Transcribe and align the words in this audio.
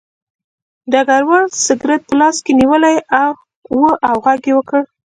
ډګروال 0.91 1.45
سګرټ 1.65 2.01
په 2.07 2.15
لاس 2.19 2.37
کې 2.45 2.51
نیولی 2.59 2.95
و 3.79 3.81
او 4.07 4.15
غږ 4.25 4.41
یې 4.49 4.53
وکړ 4.55 4.81